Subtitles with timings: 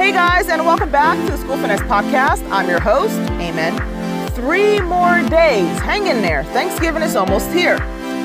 [0.00, 2.42] Hey guys, and welcome back to the School Finesse Podcast.
[2.50, 3.76] I'm your host, Amen.
[4.30, 5.78] Three more days.
[5.80, 6.42] Hang in there.
[6.42, 7.76] Thanksgiving is almost here.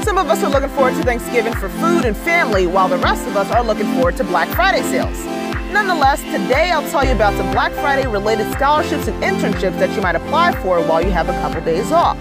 [0.06, 3.28] Some of us are looking forward to Thanksgiving for food and family, while the rest
[3.28, 5.22] of us are looking forward to Black Friday sales.
[5.74, 10.02] Nonetheless, today I'll tell you about some Black Friday related scholarships and internships that you
[10.02, 12.18] might apply for while you have a couple days off.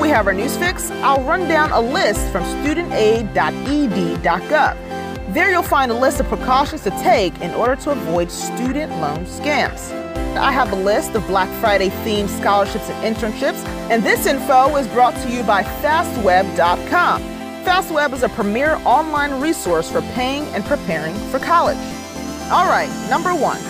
[0.00, 0.90] We have our news fix.
[1.02, 4.97] I'll run down a list from studentaid.ed.gov.
[5.28, 9.26] There you'll find a list of precautions to take in order to avoid student loan
[9.26, 9.92] scams.
[10.38, 14.88] I have a list of Black Friday themed scholarships and internships, and this info is
[14.88, 17.22] brought to you by fastweb.com.
[17.62, 21.76] Fastweb is a premier online resource for paying and preparing for college.
[22.50, 23.60] All right, number one.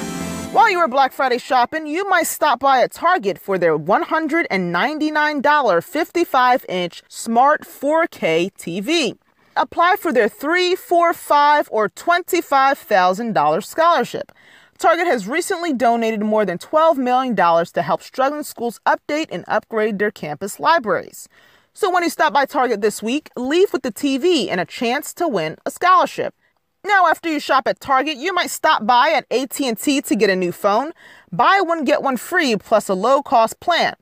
[0.53, 5.85] While you are Black Friday shopping, you might stop by a Target for their $199
[5.85, 9.19] 55 inch smart 4K TV
[9.59, 14.33] apply for their three, four, five, or $25,000 scholarship.
[14.79, 19.99] Target has recently donated more than $12 million to help struggling schools update and upgrade
[19.99, 21.29] their campus libraries.
[21.75, 25.13] So when you stop by Target this week, leave with the TV and a chance
[25.15, 26.35] to win a scholarship.
[26.85, 30.37] Now, after you shop at Target, you might stop by at AT&T to get a
[30.37, 30.93] new phone.
[31.33, 33.95] Buy one get one free plus a low-cost plan.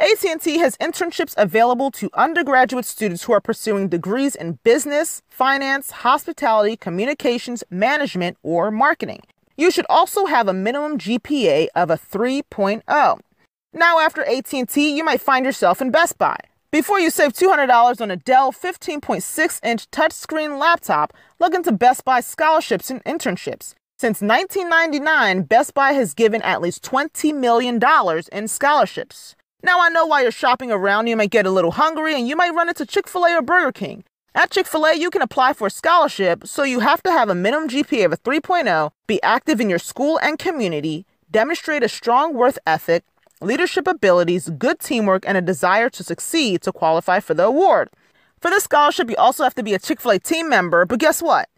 [0.00, 6.74] AT&T has internships available to undergraduate students who are pursuing degrees in business, finance, hospitality,
[6.74, 9.20] communications, management, or marketing.
[9.58, 13.20] You should also have a minimum GPA of a 3.0.
[13.74, 16.38] Now after AT&T, you might find yourself in Best Buy.
[16.70, 22.88] Before you save $200 on a Dell 15.6-inch touchscreen laptop, look into Best Buy scholarships
[22.88, 23.74] and internships.
[23.98, 27.78] Since 1999, Best Buy has given at least $20 million
[28.32, 29.36] in scholarships.
[29.62, 32.34] Now, I know while you're shopping around, you might get a little hungry and you
[32.34, 34.04] might run into Chick fil A or Burger King.
[34.34, 37.28] At Chick fil A, you can apply for a scholarship, so you have to have
[37.28, 41.88] a minimum GPA of a 3.0, be active in your school and community, demonstrate a
[41.88, 43.04] strong worth ethic,
[43.42, 47.90] leadership abilities, good teamwork, and a desire to succeed to qualify for the award.
[48.40, 51.00] For this scholarship, you also have to be a Chick fil A team member, but
[51.00, 51.50] guess what?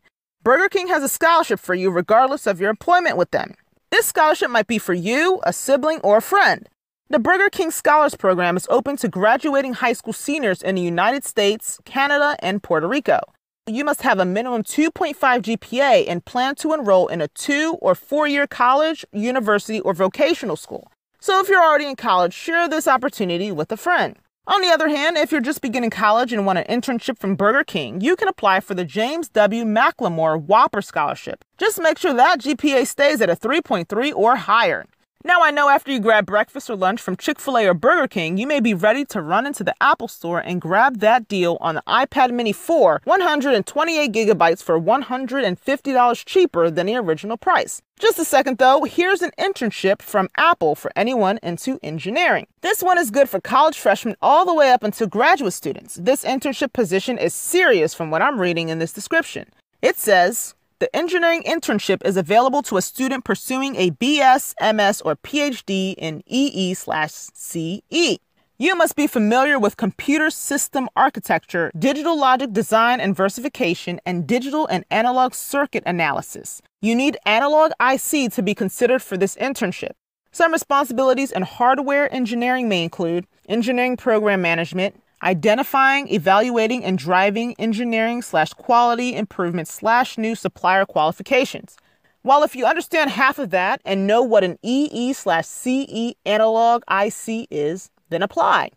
[0.42, 3.54] Burger King has a scholarship for you regardless of your employment with them.
[3.90, 6.68] This scholarship might be for you, a sibling, or a friend.
[7.12, 11.24] The Burger King Scholars Program is open to graduating high school seniors in the United
[11.24, 13.20] States, Canada, and Puerto Rico.
[13.66, 17.94] You must have a minimum 2.5 GPA and plan to enroll in a two or
[17.94, 20.90] four year college, university, or vocational school.
[21.20, 24.16] So if you're already in college, share this opportunity with a friend.
[24.46, 27.62] On the other hand, if you're just beginning college and want an internship from Burger
[27.62, 29.66] King, you can apply for the James W.
[29.66, 31.44] McLamore Whopper Scholarship.
[31.58, 34.86] Just make sure that GPA stays at a 3.3 or higher.
[35.24, 38.08] Now, I know after you grab breakfast or lunch from Chick fil A or Burger
[38.08, 41.58] King, you may be ready to run into the Apple Store and grab that deal
[41.60, 47.82] on the iPad Mini 4, 128 gigabytes for $150 cheaper than the original price.
[48.00, 52.48] Just a second though, here's an internship from Apple for anyone into engineering.
[52.62, 55.94] This one is good for college freshmen all the way up until graduate students.
[56.02, 59.46] This internship position is serious from what I'm reading in this description.
[59.82, 65.14] It says, the engineering internship is available to a student pursuing a BS, MS, or
[65.14, 68.18] PhD in EE/CE.
[68.58, 74.66] You must be familiar with computer system architecture, digital logic design and verification, and digital
[74.66, 76.60] and analog circuit analysis.
[76.80, 79.92] You need analog IC to be considered for this internship.
[80.32, 88.22] Some responsibilities in hardware engineering may include engineering program management, identifying, evaluating, and driving engineering
[88.22, 91.76] slash quality improvement slash new supplier qualifications.
[92.22, 96.82] While if you understand half of that and know what an EE slash CE analog
[96.90, 98.70] IC is, then apply.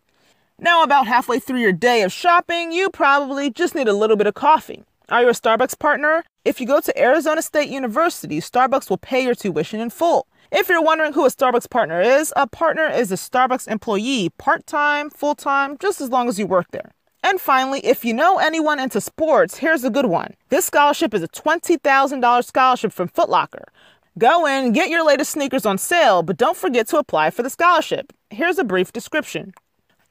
[0.58, 4.26] Now, about halfway through your day of shopping, you probably just need a little bit
[4.26, 4.82] of coffee.
[5.08, 6.24] Are you a Starbucks partner?
[6.44, 10.26] If you go to Arizona State University, Starbucks will pay your tuition in full.
[10.52, 14.64] If you're wondering who a Starbucks partner is, a partner is a Starbucks employee, part
[14.66, 16.92] time, full time, just as long as you work there.
[17.24, 20.34] And finally, if you know anyone into sports, here's a good one.
[20.48, 23.64] This scholarship is a $20,000 scholarship from Footlocker.
[24.18, 27.50] Go in, get your latest sneakers on sale, but don't forget to apply for the
[27.50, 28.12] scholarship.
[28.30, 29.52] Here's a brief description.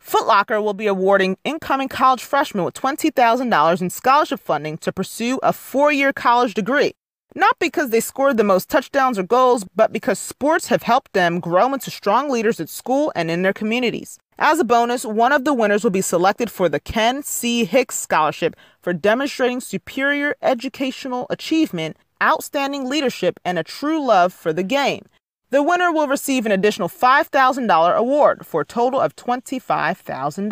[0.04, 5.54] Footlocker will be awarding incoming college freshmen with $20,000 in scholarship funding to pursue a
[5.54, 6.92] four year college degree
[7.36, 11.42] not because they scored the most touchdowns or goals, but because sports have helped them
[11.42, 14.18] grow into strong leaders at school and in their communities.
[14.38, 17.66] As a bonus, one of the winners will be selected for the Ken C.
[17.66, 24.64] Hicks Scholarship for demonstrating superior educational achievement, outstanding leadership, and a true love for the
[24.64, 25.06] game.
[25.52, 30.52] The winner will receive an additional $5,000 award for a total of $25,000.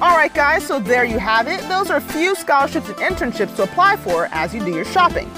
[0.00, 1.60] All right, guys, so there you have it.
[1.68, 5.30] Those are a few scholarships and internships to apply for as you do your shopping.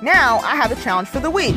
[0.00, 1.56] Now, I have a challenge for the week.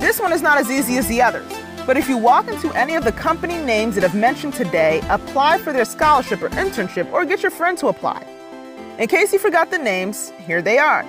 [0.00, 1.50] This one is not as easy as the others,
[1.86, 5.58] but if you walk into any of the company names that I've mentioned today, apply
[5.58, 8.26] for their scholarship or internship or get your friend to apply.
[8.98, 11.04] In case you forgot the names, here they are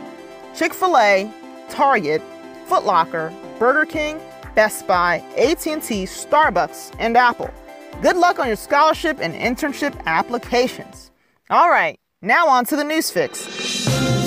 [0.56, 1.32] Chick fil A,
[1.70, 2.22] Target,
[2.68, 4.20] Foot Locker, Burger King,
[4.54, 7.50] Best Buy, AT&T, Starbucks, and Apple.
[8.04, 11.10] Good luck on your scholarship and internship applications.
[11.50, 13.67] All right, now on to the news fix.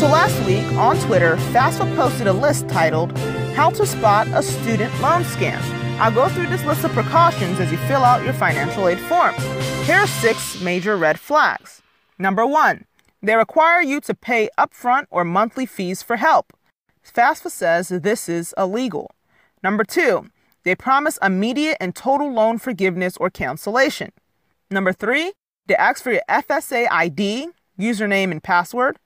[0.00, 3.12] So last week on Twitter, FAFSA posted a list titled
[3.54, 5.60] How to Spot a Student Loan Scam.
[6.00, 9.34] I'll go through this list of precautions as you fill out your financial aid form.
[9.84, 11.82] Here are six major red flags.
[12.18, 12.86] Number one,
[13.20, 16.54] they require you to pay upfront or monthly fees for help.
[17.06, 19.10] FAFSA says this is illegal.
[19.62, 20.30] Number two,
[20.62, 24.12] they promise immediate and total loan forgiveness or cancellation.
[24.70, 25.34] Number three,
[25.66, 27.48] they ask for your FSA ID,
[27.78, 28.98] username, and password.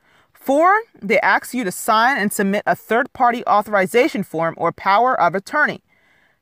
[0.44, 5.18] Four, they ask you to sign and submit a third party authorization form or power
[5.18, 5.80] of attorney.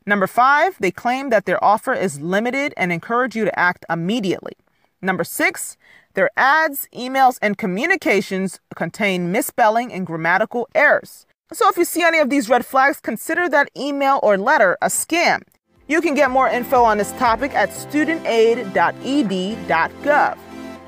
[0.05, 4.55] Number five, they claim that their offer is limited and encourage you to act immediately.
[5.01, 5.77] Number six,
[6.15, 11.25] their ads, emails, and communications contain misspelling and grammatical errors.
[11.53, 14.89] So if you see any of these red flags, consider that email or letter a
[14.89, 15.43] scam.
[15.87, 20.39] You can get more info on this topic at studentaid.ed.gov.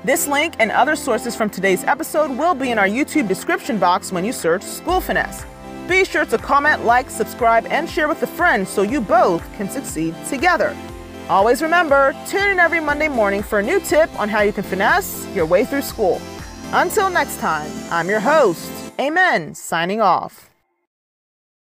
[0.05, 4.11] This link and other sources from today's episode will be in our YouTube description box
[4.11, 5.47] when you search School Finesse.
[5.87, 9.67] Be sure to comment, like, subscribe, and share with a friend so you both can
[9.67, 10.77] succeed together.
[11.27, 14.63] Always remember, tune in every Monday morning for a new tip on how you can
[14.63, 16.21] finesse your way through school.
[16.71, 20.54] Until next time, I'm your host, Amen, signing off.